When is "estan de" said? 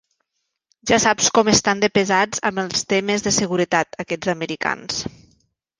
1.53-1.89